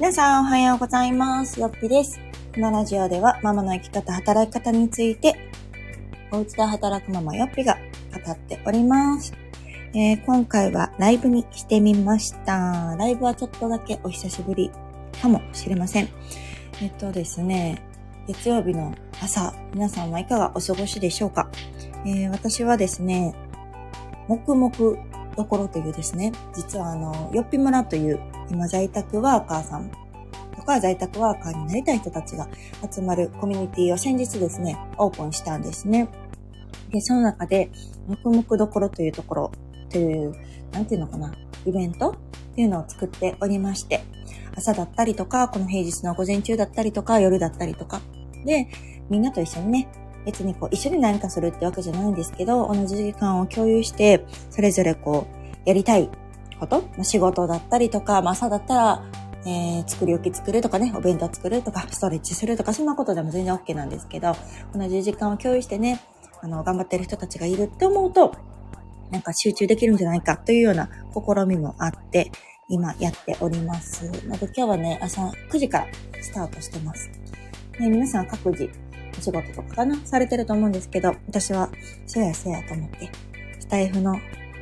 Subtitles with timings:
[0.00, 1.60] 皆さんおはようございます。
[1.60, 2.18] よっぴです。
[2.54, 5.36] このラジオではママの生き方、働き方について、
[6.32, 7.76] お家で働くママよっぴが
[8.24, 9.34] 語っております。
[9.92, 12.96] えー今回はライブにしてみました。
[12.98, 14.70] ライブはちょっとだけお久しぶり
[15.20, 16.08] かもしれません。
[16.80, 17.82] えっとですね、
[18.26, 21.50] 月曜日の朝、皆さんはいかがお過ごしでしょうか、
[22.06, 23.34] えー私はですね、
[24.28, 24.72] 黙々
[25.36, 28.18] どころというですね、実はあの、よっぴ村という
[28.50, 29.90] 今在宅ワーカーさん
[30.56, 32.48] とか在宅ワーカーになりたい人たちが
[32.90, 36.08] 集まるコミュニティを先日ですね、オープンしたんですね。
[36.90, 37.70] で、その中で、
[38.08, 39.52] 黙々どころというところ
[39.88, 40.34] という、
[40.72, 41.32] なんていうのかな、
[41.64, 42.14] イベントっ
[42.54, 44.02] ていうのを作っておりまして、
[44.56, 48.00] 朝だったりとか、この平日の午前中だったりとか、夜だったりとか、
[48.44, 48.68] で、
[49.08, 49.88] みんなと一緒にね、
[50.26, 56.10] 別にこう一緒に何かするってわけじゃないんですけど、同じ時間を共有して、それぞれこう、やりたい
[56.60, 59.04] こと、ま仕事だったりとか、まあ朝だったら、
[59.46, 64.36] えー、作り置き作るとかね、お弁当作るとか、ストレッチするとか、そんなことでも全然 OK なんですけど、
[64.74, 66.00] 同じ時間を共有してね、
[66.42, 68.34] あの、頑張ってる人たちがいるって思うと、
[69.10, 72.30] なんか集中できるんじゃないかというような試みもあって、
[72.68, 74.04] 今やっております。
[74.26, 75.86] なので今日はね、朝9時から
[76.22, 77.10] スタートしてます。
[77.80, 78.70] ね、皆さん各自
[79.18, 81.70] お仕事とかかなされてると思うんですけど、私は
[82.06, 83.10] そうやそうやと思って、
[83.58, 84.16] スタイフの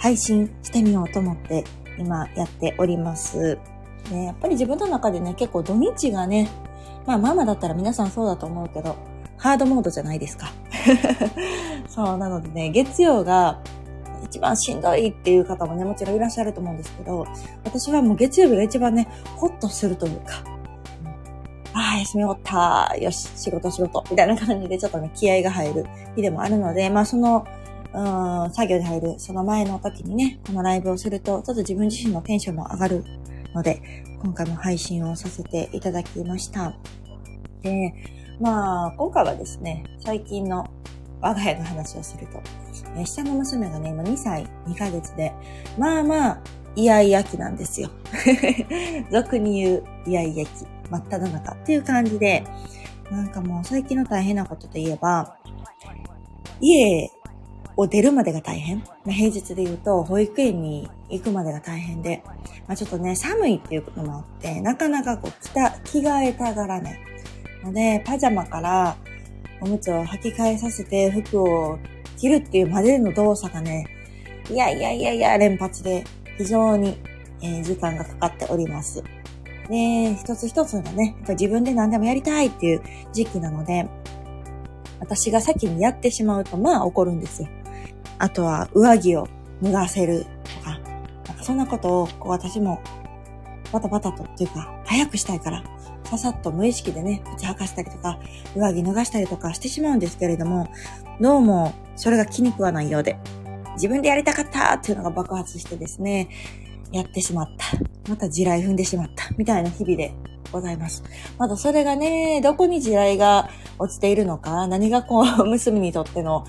[0.00, 1.64] 配信してみようと思って
[1.98, 3.58] 今やっております。
[4.10, 6.48] ね、やっぱり自分の中でね、結構土日がね、
[7.06, 8.96] まあママだったら皆さんそうだと思うけど、
[9.38, 10.52] ハードモードじゃないですか。
[11.88, 13.60] そう、なのでね、月曜が
[14.24, 17.26] 一番しんどいっていう方もね、もちろんいらっしゃると思うんですけど、
[17.64, 20.44] 私はもう月曜日が一番ね、ホッとするというか、
[21.74, 22.96] ああ、休み終わった。
[22.96, 24.04] よし、仕事仕事。
[24.10, 27.46] みたいな感じでちょっとね、気合が入る日でもあるので、まあその、
[27.94, 33.04] うん、作業で入る、その前の時にね、このライブをすると、ちょっと自分自身のテンションも上がる
[33.54, 33.82] ので、
[34.22, 36.74] 今回も配信をさせていただきました。
[37.62, 37.92] で、
[38.40, 40.66] まあ、今回はですね、最近の
[41.20, 42.40] 我が家の話をすると、
[42.96, 45.32] え下の娘がね、今2歳2ヶ月で、
[45.78, 46.40] まあまあ、
[46.74, 47.90] イヤイヤ期なんですよ。
[49.12, 50.50] 俗に言うイヤイヤ期、
[50.90, 52.44] 真っ只中っていう感じで、
[53.10, 55.36] なんかもう最近の大変なことといえば、
[56.60, 57.10] 家
[57.76, 58.78] を出るまでが大変。
[58.78, 62.22] まあ平日で言うと、保育園に行くまでが大変で、
[62.66, 66.98] まあ、ちょっとね、寒いっていうこともあって、なかなかこう、着た、着替えたがらない。
[67.64, 68.96] ので、パジャマから
[69.60, 71.78] おむつを履き替えさせて服を
[72.18, 73.86] 着るっていうまでの動作がね、
[74.50, 76.04] いやいやいやいや連発で
[76.36, 76.98] 非常に、
[77.44, 79.02] え時間がかかっております。
[79.68, 83.88] で、一つ一つがね、やっぱ自分で何でもやりたいっていう時期なので、
[85.00, 87.48] 私が先にやってしまうと、まあ怒るんですよ。
[88.22, 89.26] あとは上着を
[89.62, 90.78] 脱がせるとか、
[91.26, 92.80] なんかそんなことをこう私も
[93.72, 95.64] バタバタとっていうか、早くしたいから、
[96.04, 98.20] ささっと無意識でね、靴履かしたりとか、
[98.54, 100.68] 上着脱がしたりとかしてしまうんですけれども、
[101.20, 103.18] どうもそれが気に食わないようで、
[103.74, 106.28] 自分でやりたかったっていうのが爆発してですね、
[106.92, 107.76] やってしまった。
[108.08, 109.30] また地雷踏んでしまった。
[109.36, 110.14] みたいな日々で
[110.52, 111.02] ございます。
[111.38, 113.50] まだそれがね、どこに地雷が
[113.80, 116.44] 落ちているのか、何がこう、 娘にとっての、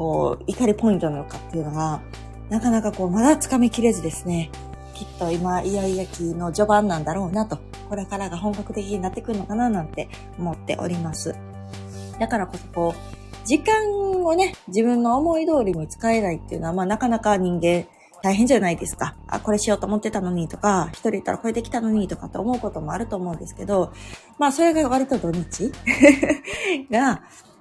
[0.00, 2.00] こう、怒りポイントなのかっていうのが、
[2.48, 4.50] なかなかこう、まだ掴みきれずですね、
[4.94, 7.58] きっと今、イヤイヤ期の序盤なんだろうなと、
[7.90, 11.36] これからが本格的になってくるのかななんて思っております。
[12.18, 17.84] だからこそこう、時間をね、自分の思い通りに使えないっていうのは、まあなかなか人間
[18.22, 19.16] 大変じゃないですか。
[19.26, 23.92] あ、これしようと思ってたのにとか、一人いたらこれできたのにとかって思うこともあると思うんですけど、
[24.38, 25.70] まあそれが割と土日
[26.90, 27.20] が、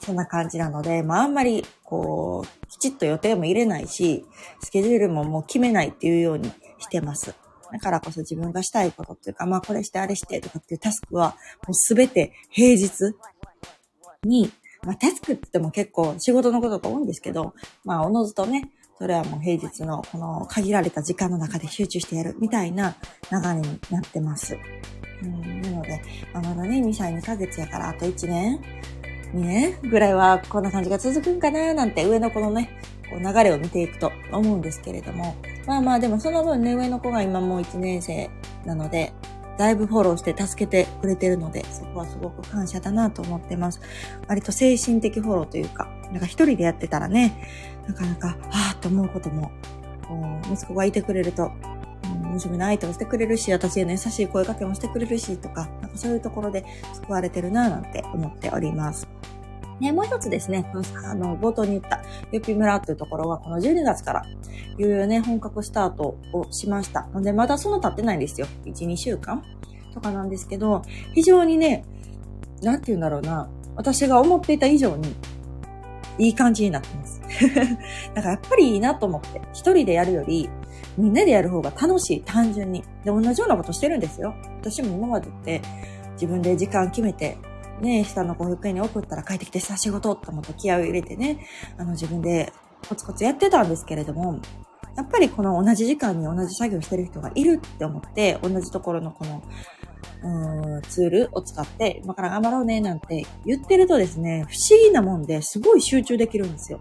[0.00, 4.24] そんな感じなので、まああんまり、こう、きちっと予定も入れないし、
[4.60, 7.34] スケジュールももう決めないっていうようにしてます。
[7.72, 13.14] だからこそ自分がしたいことっていうか、まあこれしてあれしてとかっていうタスクは、もうすべて平日
[14.24, 14.50] に、
[14.82, 22.96] まあタスクって言っても結構仕事のことが多いんですけど、まあおのずとね、それはもう平日のこの限られた時間の中で集中してやるみたいな
[23.30, 24.58] 流れになってます。
[25.22, 26.02] うん、なので、
[26.34, 28.60] まあ、まだね、2歳2ヶ月やからあと1年
[29.32, 32.70] 年ぐらいはこんな感じが続くんかななんて上の子のね、
[33.10, 35.36] こう流れを見ていくと思うんですけれども、
[35.66, 38.30] まあまあでもその分ね、上の子が今もう1年生
[38.64, 39.12] なので、
[39.58, 43.80] だいぶフォローして助けてくれてるので、そこはすごく感謝だなと思ってます。
[44.26, 47.46] 割と精神的フォローというか、なんか一人でやってたらね、
[47.86, 49.50] なかなか、ああと思うことも、
[50.50, 51.52] 息子がいてくれると、
[52.30, 59.08] 娘の相手をしてくれるし、私への優しい声かけもしてくれるし、とか、なんかそういうところで救われてるな、なんて思っております。
[59.80, 60.70] ね、もう一つですね、
[61.04, 64.26] あの、冒頭に言った、ゆぴ村というところは、この12月から、
[64.78, 67.08] いよいよね、本格スタートをしました。
[67.14, 68.46] ので、まだそんな経ってないんですよ。
[68.66, 69.42] 1、2週間
[69.94, 70.82] とかなんですけど、
[71.14, 71.84] 非常にね、
[72.62, 75.14] なんて言うんだろうな、私が思っていた以上に、
[76.18, 77.19] いい感じになってます。
[78.14, 80.50] だからやっぱりいいなと思って、一人でやるより、
[80.98, 82.82] みんなでやる方が楽しい、単純に。
[83.04, 84.34] で、同じようなことしてるんですよ。
[84.60, 85.62] 私も今までって、
[86.14, 87.38] 自分で時間決めて、
[87.80, 91.46] ね、下の子保育園に送ったら帰ってきてさ、仕事と思って気合を入れてね、
[91.78, 92.52] あの自分で
[92.88, 94.40] コツコツやってたんですけれども、
[94.96, 99.42] やっぱりこの同じ時間に同じ作業してる人がいるって思って、同じところのこの、
[100.22, 106.80] うん、ツールを使って、今から頑張ろうねなんて言ってるとですね、不思議なもんですごい集中できるんですよ。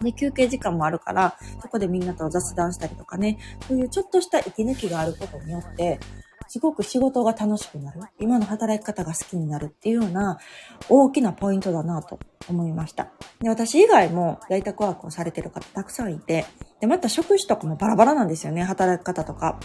[0.00, 5.98] で、休憩時間もあるから、そこでみんなと雑談したりとかね、そういうちょっとした息抜きがあることによって、
[6.48, 8.00] すごく仕事が楽しくなる。
[8.18, 10.38] 今の働き方が好きになるっていうような
[10.88, 12.18] 大きなポイントだなと
[12.48, 13.08] 思いました。
[13.40, 16.46] で、私以外も在宅ワークをされてる方たくさんいて、
[16.80, 18.62] で、また職種とかもバラバラなんですよね。
[18.62, 19.58] 働き方とか。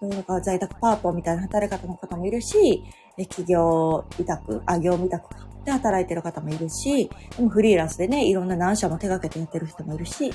[0.00, 2.84] そういうのが在宅パートみたいな働き方の方もいるし、
[3.16, 5.28] 企業委託、あ、業務委託
[5.68, 10.32] で働いてる方もいるし、でもフリーランスでね、いろんな何社も手掛けてやってる人もいるし、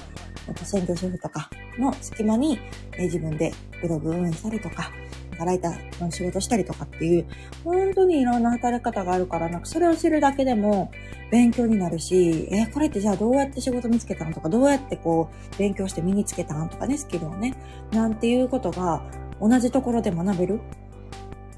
[0.50, 2.59] あと専業主婦とかの隙間に、
[2.97, 3.51] え自分で
[3.81, 4.91] ブログ運営したりとか、
[5.39, 7.25] ライターの仕事したりとかっていう、
[7.63, 10.91] 本当にいろんな働き方があるから、なんかそれを知るだけでも
[11.31, 17.56] 勉強になるし、えこれってじゃあどうやって仕事見つけたのとか、どうやってこう勉強して身につけたのとかね、スキルをね、
[17.91, 19.03] なんていうことが
[19.41, 20.59] 同じところで学べる。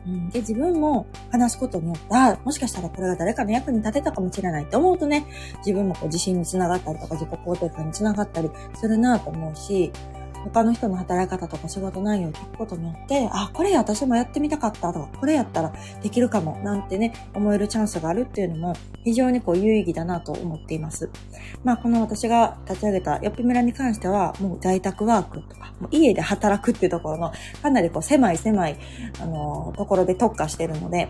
[0.07, 5.25] うん、で、自分も話すことによって、あもしかしたらこれが誰かの役に立てたかもしれないって思うとね、
[5.59, 9.91] 自分もこう自信につながったりとか、自己肯定感につながったりするなと思うし、
[10.45, 21.09] 他の人の働き方とか仕事内容を聞くことによって、あ、これ私もやってみたかったとか、これやったらできるかも、なんてね、思えるチャンスがあるっていうのも非常にこう有意義だなと思っています。
[21.63, 28.77] まあこの私が立ち上げたよっぴ村に関しては、もう在宅ワークとか、もう家で働くっていうところのかなりこう狭い狭い、
[29.19, 31.09] あのところで特化しているので、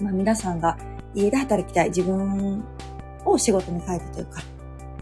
[0.00, 0.76] まあ皆さんが
[1.14, 2.64] 家で働きたい自分
[3.24, 4.42] を仕事に変えてというか、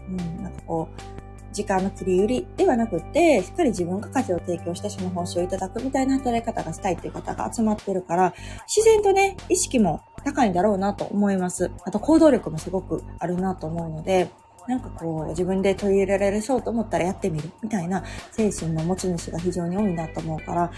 [0.07, 1.18] うん、なんかこう、
[1.51, 8.33] 時間の切り売りではなくて、しっかり自分が価値を提供してその報酬をいただくみたいな働き方がしたいっていう方が集まってるから、
[8.67, 11.71] 自然とね、意識も高いんだろうなと思います。
[11.85, 14.29] あと行動力もすごくあるなと思うので、
[14.67, 20.71] なんかこう自分で取り入れられそうと思ったらやってみるみたいな精神の持ち主が非常に多いなと思うから、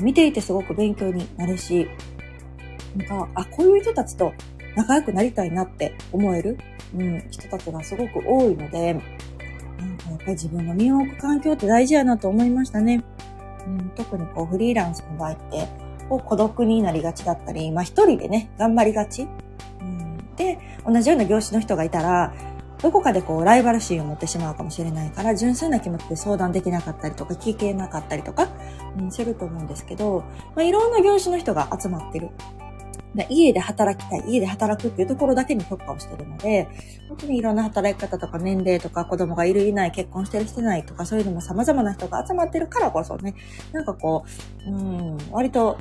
[0.00, 1.86] 見ていてすごく勉強になるし、
[2.96, 4.32] なんか、あ、こういう人たちと
[4.74, 6.58] 仲良くなりたいなって思える、
[6.92, 9.00] うん、人たちがすごく多いので、
[10.32, 13.04] 自分の身を置く環境って大事やなと思いましたね。
[13.66, 15.68] うん、特にこうフリーランスの場合って、
[16.08, 19.28] こう孤独になりがちだったり、まあ一人でね、頑張りがち。
[19.80, 22.34] うん、で、同じような業種の人がいたら、
[22.82, 28.48] どこかでこうライバル心を持ってしまうかもしれないから、純粋な気持ちで相談できなかったりとか、聞けなかったりとか、
[28.98, 30.24] うん、すると思うんですけど、
[30.56, 32.30] まあ、いろんな業種の人が集まってる。
[33.28, 36.68] 家で働きたい、家で働くっていうところだけに特化をしてるので、
[37.08, 43.34] 本当にいろんな働き方とか年齢とか子供がいるいない、結婚してるしてないとかそういうのも様々な人が集まってるからこそね、
[43.72, 44.24] なんかこ
[44.66, 45.78] う、うん、割と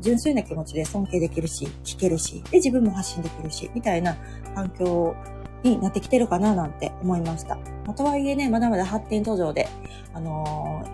[0.00, 4.16] 純粋な気持ちで尊敬できるし、聞けるし、で、自分も発信できるし、みたいな
[4.54, 5.16] 環境
[5.62, 7.56] になってきてるかななんて思いました。
[7.56, 9.68] まあ、とはいえね、まだまだ発展途上で、
[10.12, 10.84] あの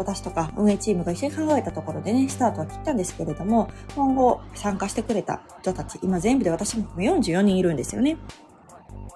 [0.00, 8.16] 私とか運営チームが一緒に考えたところでね、スタートは切ったんですけれども、今後参加してくれた人たち、今全部で私も含め44人いるんですよね。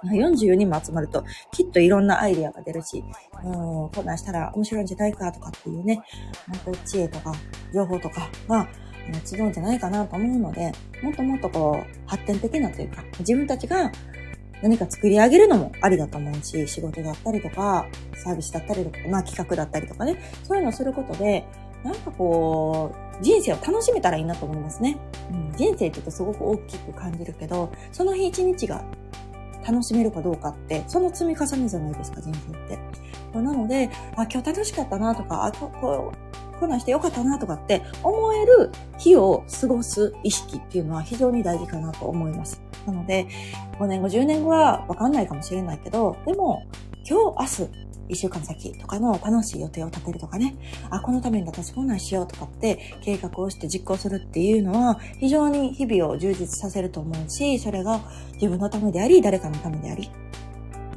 [0.05, 3.03] 44人も集まると、きっといろんなアイデアが出るし、
[3.45, 3.53] うん、
[3.91, 6.03] こんなんしたら面白いんじゃないかとかっていうね、
[6.65, 7.33] 本当知恵とか
[7.73, 8.69] 情報とかが、
[9.25, 10.71] 集うんじゃないかなと思うので、
[11.03, 13.91] もっともっとこう、発展的なというか、自分たちが
[14.65, 21.45] 何か作り上げるのもありだと思うし、仕事だったりとか、サービスだったりとか、まあ企画だったりとかね、そういうのをすることで、
[21.85, 22.91] なんかこ
[23.21, 24.97] う、人生を楽しめたらいいなと思いますね。
[25.31, 28.83] うん、人生って言うとすごく大きく感じるけど、その日一日が
[29.69, 32.79] 楽しめるかどうかって、その積み重ねじゃないですか、人生って。
[33.35, 36.13] なので、あ、今日楽しかったなとか、あ、ここ
[36.65, 42.63] こんなんしてよかったなとかって思える日を過ごす意識っていうのは非常に大事かなと思います。
[42.87, 43.27] なので、
[43.79, 46.63] 5年後、10年後はわかんないかもしれないけど、でも、
[47.07, 47.71] 今日、明日、
[48.09, 50.57] 一週間先とかの楽しい予定を立てるとかね、
[50.89, 58.01] あ、このために私こんなんしようとかって計画をして実行するっていうのは非常に日々を充実させると思うし、それが
[58.37, 60.11] 自分のためであり、誰かのためであり、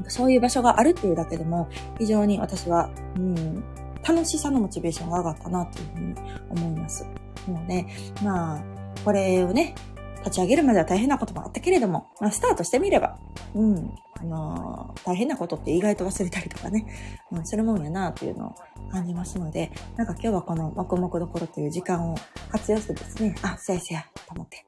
[0.07, 3.63] そういう場所があるっていうだけでも非常に私は、うん、
[4.07, 6.15] 楽しさのモチベーションが上がったなというふうに
[6.49, 7.05] 思います。
[7.47, 7.85] なので、
[8.23, 8.63] まあ、
[9.03, 9.75] これをね、
[10.19, 13.17] 立ち上げるまでは大変なこともあったけれども、まあ、スタートしてみれば、
[13.53, 16.87] うん、あのー、大変なことって意外と忘れたりとかね、
[17.31, 18.55] うん、するもんやなというのを
[18.91, 22.17] 感じますので、なんか今日はこの黙々どころという時間を
[22.49, 24.65] 活用してですね、あ、そうやそうや、と思って、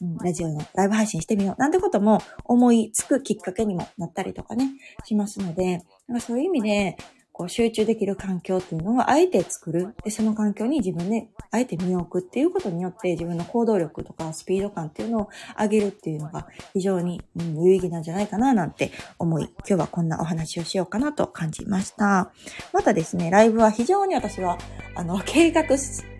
[0.00, 1.60] うん、ラジオのライブ配信してみよう。
[1.60, 4.70] なんてことも思いつくきっかけにもなったりとかね、
[5.04, 6.96] しますので、なんかそういう意味で、
[7.40, 9.94] こう集中できる環境っていうのをあえて作る。
[10.04, 15.28] で、その環境に自分であえて身を置くっていうことによって自分の行動力とかスピード感っていうのを
[15.58, 22.30] 上げるっていうのが非常に、有意義なんじゃないかななんて思い、今日はこんなお話をしようかなと感じました。
[22.74, 24.58] またですね、ライブは非常に私は、
[24.94, 25.68] あの、計画っ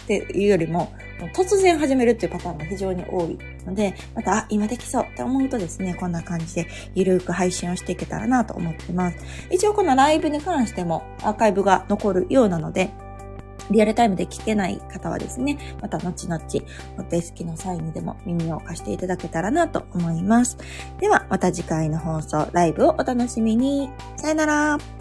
[0.06, 0.90] ていうよりも、
[1.28, 9.16] 突然始めるっていうパターンが非常に多いので、また、あ、今できそうって思うとですね、こんな感じでゆるーく配信をしていけたらなと思ってます。
[9.50, 12.90] 一応このライブに関してもアーカイブが残るようなので、
[13.70, 16.44] リアルタイムで聞けない方はですね、また後々
[16.98, 20.58] お手すきの際にでも耳を貸していただけたらなと思います。
[20.98, 23.90] では、また次回の放送、ライブをお楽しみに。
[24.16, 25.00] さよなら。